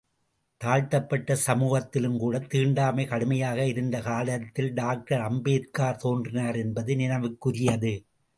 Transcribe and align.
தாழ்த்தப்பட்ட 0.61 1.35
சமூகத்திலும் 1.35 2.17
கூடத் 2.17 2.49
தீண்டாமை 2.49 3.05
கடுமையாக 3.05 3.65
இருந்த 3.65 4.01
காலத்தில் 4.01 4.73
டாக்டர் 4.73 5.21
அம்பேத்கார் 5.21 5.95
தோன்றினார் 5.95 6.55
என்பது 6.55 6.95
நினைவுக்குரியது. 6.95 7.93